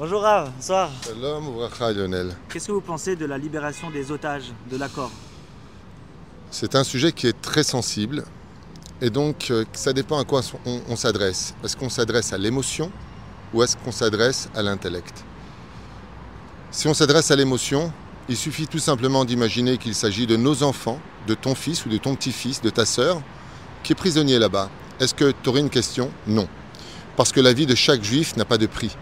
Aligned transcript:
Bonjour 0.00 0.22
Rav, 0.22 0.52
bonsoir. 0.54 0.90
Shalom 1.04 1.48
Ouvracha 1.48 1.92
Lionel. 1.92 2.32
Qu'est-ce 2.48 2.68
que 2.68 2.72
vous 2.72 2.80
pensez 2.80 3.16
de 3.16 3.26
la 3.26 3.36
libération 3.36 3.90
des 3.90 4.12
otages 4.12 4.52
de 4.70 4.76
l'accord? 4.76 5.10
C'est 6.52 6.76
un 6.76 6.84
sujet 6.84 7.10
qui 7.10 7.26
est 7.26 7.40
très 7.42 7.64
sensible 7.64 8.22
et 9.00 9.10
donc 9.10 9.50
euh, 9.50 9.64
ça 9.72 9.92
dépend 9.92 10.20
à 10.20 10.24
quoi 10.24 10.42
on, 10.64 10.80
on 10.88 10.94
s'adresse. 10.94 11.52
Est-ce 11.64 11.76
qu'on 11.76 11.88
s'adresse 11.88 12.32
à 12.32 12.38
l'émotion 12.38 12.92
ou 13.52 13.64
est-ce 13.64 13.76
qu'on 13.76 13.90
s'adresse 13.90 14.48
à 14.54 14.62
l'intellect? 14.62 15.24
Si 16.70 16.86
on 16.86 16.94
s'adresse 16.94 17.32
à 17.32 17.36
l'émotion, 17.36 17.92
il 18.28 18.36
suffit 18.36 18.68
tout 18.68 18.78
simplement 18.78 19.24
d'imaginer 19.24 19.78
qu'il 19.78 19.96
s'agit 19.96 20.28
de 20.28 20.36
nos 20.36 20.62
enfants, 20.62 21.00
de 21.26 21.34
ton 21.34 21.56
fils 21.56 21.84
ou 21.86 21.88
de 21.88 21.98
ton 21.98 22.14
petit-fils, 22.14 22.62
de 22.62 22.70
ta 22.70 22.86
sœur, 22.86 23.20
qui 23.82 23.94
est 23.94 23.96
prisonnier 23.96 24.38
là-bas. 24.38 24.70
Est-ce 25.00 25.12
que 25.14 25.32
tu 25.42 25.48
aurais 25.48 25.58
une 25.60 25.70
question? 25.70 26.12
Non. 26.28 26.46
Parce 27.16 27.32
que 27.32 27.40
la 27.40 27.52
vie 27.52 27.66
de 27.66 27.74
chaque 27.74 28.04
juif 28.04 28.36
n'a 28.36 28.44
pas 28.44 28.58
de 28.58 28.66
prix. 28.66 28.96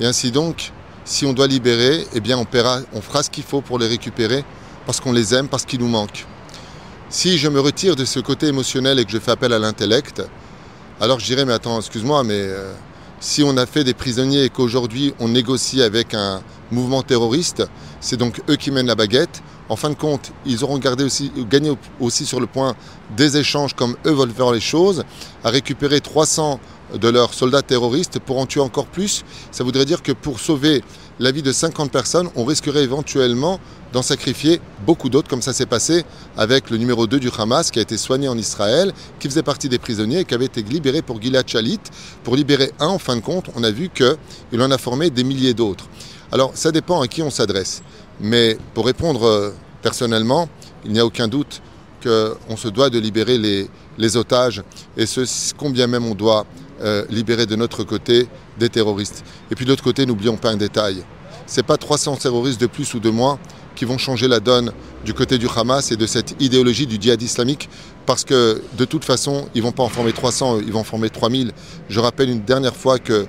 Et 0.00 0.06
ainsi 0.06 0.30
donc, 0.30 0.72
si 1.04 1.26
on 1.26 1.32
doit 1.32 1.46
libérer, 1.46 2.06
eh 2.14 2.20
bien 2.20 2.38
on, 2.38 2.46
fera 2.46 3.22
ce 3.22 3.30
qu'il 3.30 3.44
faut 3.44 3.60
pour 3.60 3.78
les 3.78 3.86
récupérer 3.86 4.44
parce 4.86 4.98
qu'on 4.98 5.12
les 5.12 5.34
aime, 5.34 5.48
parce 5.48 5.66
qu'ils 5.66 5.80
nous 5.80 5.88
manquent. 5.88 6.26
Si 7.10 7.36
je 7.36 7.48
me 7.48 7.60
retire 7.60 7.96
de 7.96 8.04
ce 8.04 8.18
côté 8.18 8.46
émotionnel 8.46 8.98
et 8.98 9.04
que 9.04 9.10
je 9.10 9.18
fais 9.18 9.32
appel 9.32 9.52
à 9.52 9.58
l'intellect, 9.58 10.22
alors 11.00 11.20
je 11.20 11.26
dirais, 11.26 11.44
mais 11.44 11.52
attends, 11.52 11.78
excuse-moi, 11.78 12.24
mais 12.24 12.38
euh, 12.38 12.72
si 13.20 13.42
on 13.42 13.56
a 13.58 13.66
fait 13.66 13.84
des 13.84 13.92
prisonniers 13.92 14.44
et 14.44 14.48
qu'aujourd'hui 14.48 15.12
on 15.18 15.28
négocie 15.28 15.82
avec 15.82 16.14
un 16.14 16.40
mouvement 16.70 17.02
terroriste, 17.02 17.64
c'est 18.00 18.16
donc 18.16 18.40
eux 18.48 18.56
qui 18.56 18.70
mènent 18.70 18.86
la 18.86 18.94
baguette. 18.94 19.42
En 19.68 19.76
fin 19.76 19.90
de 19.90 19.94
compte, 19.94 20.32
ils 20.46 20.64
auront 20.64 20.78
gagné 20.78 21.72
aussi 22.00 22.26
sur 22.26 22.40
le 22.40 22.46
point 22.46 22.74
des 23.16 23.36
échanges 23.36 23.74
comme 23.74 23.96
eux 24.06 24.12
veulent 24.12 24.32
faire 24.32 24.50
les 24.50 24.60
choses, 24.60 25.04
à 25.44 25.50
récupérer 25.50 26.00
300 26.00 26.58
de 26.98 27.08
leurs 27.08 27.34
soldats 27.34 27.62
terroristes 27.62 28.18
pour 28.18 28.38
en 28.38 28.46
tuer 28.46 28.60
encore 28.60 28.86
plus. 28.86 29.24
Ça 29.50 29.64
voudrait 29.64 29.84
dire 29.84 30.02
que 30.02 30.12
pour 30.12 30.40
sauver 30.40 30.82
la 31.18 31.30
vie 31.30 31.42
de 31.42 31.52
50 31.52 31.90
personnes, 31.90 32.30
on 32.34 32.44
risquerait 32.44 32.82
éventuellement 32.82 33.60
d'en 33.92 34.02
sacrifier 34.02 34.60
beaucoup 34.86 35.08
d'autres, 35.08 35.28
comme 35.28 35.42
ça 35.42 35.52
s'est 35.52 35.66
passé 35.66 36.04
avec 36.36 36.70
le 36.70 36.76
numéro 36.76 37.06
2 37.06 37.18
du 37.18 37.28
Hamas 37.36 37.70
qui 37.70 37.78
a 37.78 37.82
été 37.82 37.96
soigné 37.96 38.28
en 38.28 38.38
Israël, 38.38 38.92
qui 39.18 39.28
faisait 39.28 39.42
partie 39.42 39.68
des 39.68 39.78
prisonniers 39.78 40.20
et 40.20 40.24
qui 40.24 40.34
avait 40.34 40.46
été 40.46 40.62
libéré 40.62 41.02
pour 41.02 41.20
Gilad 41.20 41.46
Shalit. 41.46 41.80
Pour 42.24 42.36
libérer 42.36 42.72
un, 42.78 42.86
en 42.86 42.98
fin 42.98 43.16
de 43.16 43.20
compte, 43.20 43.46
on 43.56 43.64
a 43.64 43.70
vu 43.70 43.90
qu'il 43.90 44.62
en 44.62 44.70
a 44.70 44.78
formé 44.78 45.10
des 45.10 45.24
milliers 45.24 45.54
d'autres. 45.54 45.86
Alors 46.32 46.52
ça 46.54 46.72
dépend 46.72 47.00
à 47.00 47.08
qui 47.08 47.22
on 47.22 47.30
s'adresse. 47.30 47.82
Mais 48.20 48.56
pour 48.74 48.86
répondre 48.86 49.24
euh, 49.24 49.50
personnellement, 49.82 50.48
il 50.84 50.92
n'y 50.92 51.00
a 51.00 51.06
aucun 51.06 51.28
doute 51.28 51.60
qu'on 52.02 52.56
se 52.56 52.68
doit 52.68 52.88
de 52.88 52.98
libérer 52.98 53.36
les, 53.36 53.68
les 53.98 54.16
otages, 54.16 54.62
et 54.96 55.04
ce, 55.04 55.52
combien 55.54 55.86
même 55.86 56.06
on 56.06 56.14
doit 56.14 56.46
euh, 56.82 57.04
libérer 57.10 57.46
de 57.46 57.56
notre 57.56 57.84
côté 57.84 58.28
des 58.58 58.68
terroristes. 58.68 59.24
Et 59.50 59.54
puis 59.54 59.64
de 59.64 59.70
l'autre 59.70 59.84
côté, 59.84 60.06
n'oublions 60.06 60.36
pas 60.36 60.50
un 60.50 60.56
détail. 60.56 61.04
Ce 61.46 61.56
n'est 61.56 61.62
pas 61.62 61.76
300 61.76 62.16
terroristes 62.16 62.60
de 62.60 62.66
plus 62.66 62.94
ou 62.94 63.00
de 63.00 63.10
moins 63.10 63.38
qui 63.74 63.84
vont 63.84 63.98
changer 63.98 64.28
la 64.28 64.40
donne 64.40 64.72
du 65.04 65.14
côté 65.14 65.38
du 65.38 65.46
Hamas 65.54 65.90
et 65.90 65.96
de 65.96 66.06
cette 66.06 66.36
idéologie 66.40 66.86
du 66.86 66.96
djihad 67.00 67.20
islamique, 67.22 67.68
parce 68.06 68.24
que 68.24 68.62
de 68.76 68.84
toute 68.84 69.04
façon, 69.04 69.48
ils 69.54 69.58
ne 69.58 69.64
vont 69.64 69.72
pas 69.72 69.82
en 69.82 69.88
former 69.88 70.12
300, 70.12 70.60
ils 70.60 70.72
vont 70.72 70.80
en 70.80 70.84
former 70.84 71.10
3000. 71.10 71.52
Je 71.88 72.00
rappelle 72.00 72.30
une 72.30 72.42
dernière 72.42 72.76
fois 72.76 72.98
que 72.98 73.26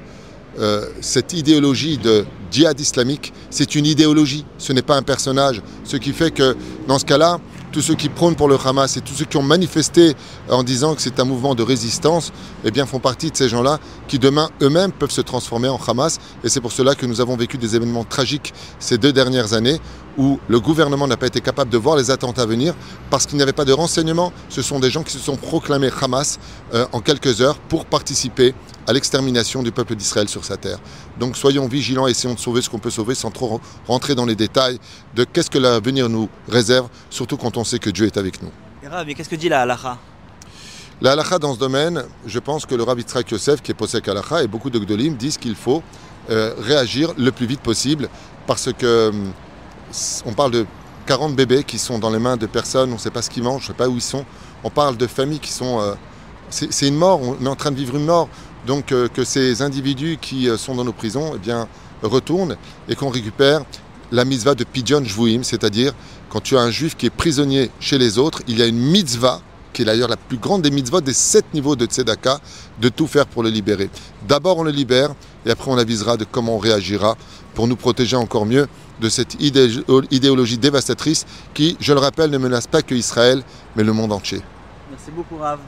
euh, 0.59 0.87
cette 0.99 1.33
idéologie 1.33 1.97
de 1.97 2.25
djihad 2.51 2.79
islamique, 2.79 3.33
c'est 3.49 3.75
une 3.75 3.85
idéologie, 3.85 4.45
ce 4.57 4.73
n'est 4.73 4.81
pas 4.81 4.97
un 4.97 5.03
personnage. 5.03 5.61
Ce 5.83 5.97
qui 5.97 6.11
fait 6.11 6.31
que 6.31 6.55
dans 6.87 6.99
ce 6.99 7.05
cas-là, 7.05 7.39
tous 7.71 7.81
ceux 7.81 7.95
qui 7.95 8.09
prônent 8.09 8.35
pour 8.35 8.47
le 8.47 8.57
Hamas 8.63 8.97
et 8.97 9.01
tous 9.01 9.13
ceux 9.13 9.25
qui 9.25 9.37
ont 9.37 9.43
manifesté 9.43 10.15
en 10.49 10.63
disant 10.63 10.95
que 10.95 11.01
c'est 11.01 11.19
un 11.19 11.25
mouvement 11.25 11.55
de 11.55 11.63
résistance, 11.63 12.31
eh 12.63 12.71
bien 12.71 12.85
font 12.85 12.99
partie 12.99 13.31
de 13.31 13.37
ces 13.37 13.49
gens-là 13.49 13.79
qui 14.07 14.19
demain 14.19 14.49
eux-mêmes 14.61 14.91
peuvent 14.91 15.11
se 15.11 15.21
transformer 15.21 15.69
en 15.69 15.79
Hamas. 15.87 16.19
Et 16.43 16.49
c'est 16.49 16.61
pour 16.61 16.71
cela 16.71 16.95
que 16.95 17.05
nous 17.05 17.21
avons 17.21 17.37
vécu 17.37 17.57
des 17.57 17.75
événements 17.75 18.03
tragiques 18.03 18.53
ces 18.79 18.97
deux 18.97 19.13
dernières 19.13 19.53
années 19.53 19.79
où 20.17 20.39
le 20.49 20.59
gouvernement 20.59 21.07
n'a 21.07 21.17
pas 21.17 21.27
été 21.27 21.39
capable 21.39 21.71
de 21.71 21.77
voir 21.77 21.95
les 21.95 22.11
attentats 22.11 22.45
venir 22.45 22.73
parce 23.09 23.25
qu'il 23.25 23.37
n'y 23.37 23.43
avait 23.43 23.53
pas 23.53 23.65
de 23.65 23.73
renseignements. 23.73 24.33
Ce 24.49 24.61
sont 24.61 24.79
des 24.79 24.91
gens 24.91 25.03
qui 25.03 25.13
se 25.13 25.19
sont 25.19 25.37
proclamés 25.37 25.89
Hamas 26.01 26.39
euh, 26.73 26.85
en 26.91 26.99
quelques 26.99 27.41
heures 27.41 27.57
pour 27.57 27.85
participer 27.85 28.53
à 28.91 28.93
l'extermination 28.93 29.63
du 29.63 29.71
peuple 29.71 29.95
d'Israël 29.95 30.27
sur 30.27 30.43
sa 30.43 30.57
terre. 30.57 30.77
Donc 31.17 31.37
soyons 31.37 31.65
vigilants, 31.69 32.07
essayons 32.07 32.33
de 32.33 32.39
sauver 32.39 32.61
ce 32.61 32.69
qu'on 32.69 32.77
peut 32.77 32.89
sauver 32.89 33.15
sans 33.15 33.31
trop 33.31 33.61
rentrer 33.87 34.15
dans 34.15 34.25
les 34.25 34.35
détails 34.35 34.79
de 35.15 35.23
qu'est-ce 35.23 35.49
que 35.49 35.57
l'avenir 35.57 36.09
nous 36.09 36.27
réserve, 36.49 36.89
surtout 37.09 37.37
quand 37.37 37.55
on 37.55 37.63
sait 37.63 37.79
que 37.79 37.89
Dieu 37.89 38.05
est 38.05 38.17
avec 38.17 38.41
nous. 38.43 38.51
Et 39.07 39.15
qu'est-ce 39.15 39.29
que 39.29 39.37
dit 39.37 39.47
la 39.47 39.61
halacha? 39.61 39.97
La 40.99 41.13
halacha 41.13 41.39
dans 41.39 41.53
ce 41.53 41.59
domaine, 41.59 42.03
je 42.25 42.39
pense 42.39 42.65
que 42.65 42.75
le 42.75 42.83
rabbi 42.83 43.03
Tzrak 43.03 43.31
Yosef, 43.31 43.61
qui 43.61 43.71
est 43.71 43.75
posek 43.75 44.09
halacha, 44.09 44.43
et 44.43 44.47
beaucoup 44.47 44.69
de 44.69 44.77
gdolim 44.77 45.15
disent 45.15 45.37
qu'il 45.37 45.55
faut 45.55 45.81
euh, 46.29 46.53
réagir 46.59 47.13
le 47.17 47.31
plus 47.31 47.45
vite 47.45 47.61
possible 47.61 48.09
parce 48.45 48.73
que 48.73 49.07
hum, 49.07 49.31
on 50.25 50.33
parle 50.33 50.51
de 50.51 50.65
40 51.05 51.33
bébés 51.33 51.63
qui 51.63 51.79
sont 51.79 51.97
dans 51.97 52.09
les 52.09 52.19
mains 52.19 52.35
de 52.35 52.45
personnes, 52.45 52.89
on 52.91 52.95
ne 52.95 52.99
sait 52.99 53.09
pas 53.09 53.21
ce 53.21 53.29
qu'ils 53.29 53.43
mangent, 53.43 53.61
je 53.61 53.67
ne 53.67 53.73
sais 53.73 53.77
pas 53.77 53.87
où 53.87 53.95
ils 53.95 54.01
sont. 54.01 54.25
On 54.65 54.69
parle 54.69 54.97
de 54.97 55.07
familles 55.07 55.39
qui 55.39 55.53
sont... 55.53 55.79
Euh, 55.79 55.93
c'est 56.49 56.89
une 56.89 56.97
mort, 56.97 57.21
on 57.21 57.45
est 57.45 57.47
en 57.47 57.55
train 57.55 57.71
de 57.71 57.77
vivre 57.77 57.95
une 57.95 58.03
mort. 58.03 58.27
Donc 58.67 58.91
euh, 58.91 59.07
que 59.07 59.23
ces 59.23 59.61
individus 59.61 60.17
qui 60.21 60.49
euh, 60.49 60.57
sont 60.57 60.75
dans 60.75 60.83
nos 60.83 60.93
prisons 60.93 61.33
eh 61.35 61.39
bien, 61.39 61.67
retournent 62.03 62.57
et 62.87 62.95
qu'on 62.95 63.09
récupère 63.09 63.63
la 64.11 64.25
mitzvah 64.25 64.55
de 64.55 64.63
Pidyon 64.63 65.03
Jvuim, 65.03 65.43
c'est-à-dire 65.43 65.93
quand 66.29 66.41
tu 66.41 66.57
as 66.57 66.61
un 66.61 66.69
juif 66.69 66.95
qui 66.95 67.05
est 67.05 67.11
prisonnier 67.11 67.71
chez 67.79 67.97
les 67.97 68.17
autres, 68.17 68.41
il 68.47 68.59
y 68.59 68.61
a 68.61 68.67
une 68.67 68.77
mitzvah 68.77 69.41
qui 69.73 69.83
est 69.83 69.85
d'ailleurs 69.85 70.09
la 70.09 70.17
plus 70.17 70.37
grande 70.37 70.61
des 70.61 70.71
mitzvahs 70.71 71.01
des 71.01 71.13
sept 71.13 71.45
niveaux 71.53 71.77
de 71.77 71.85
Tzedaka, 71.85 72.39
de 72.81 72.89
tout 72.89 73.07
faire 73.07 73.25
pour 73.25 73.41
le 73.41 73.49
libérer. 73.49 73.89
D'abord 74.27 74.57
on 74.57 74.63
le 74.63 74.71
libère 74.71 75.13
et 75.45 75.51
après 75.51 75.71
on 75.71 75.77
avisera 75.77 76.17
de 76.17 76.25
comment 76.25 76.55
on 76.55 76.59
réagira 76.59 77.15
pour 77.55 77.67
nous 77.67 77.77
protéger 77.77 78.17
encore 78.17 78.45
mieux 78.45 78.67
de 78.99 79.09
cette 79.09 79.37
idéologie 79.41 80.57
dévastatrice 80.57 81.25
qui, 81.53 81.75
je 81.79 81.93
le 81.93 81.99
rappelle, 81.99 82.29
ne 82.29 82.37
menace 82.37 82.67
pas 82.67 82.81
que 82.81 82.93
Israël, 82.93 83.43
mais 83.75 83.83
le 83.83 83.93
monde 83.93 84.11
entier. 84.11 84.41
Merci 84.91 85.11
beaucoup 85.11 85.37
Rav. 85.37 85.59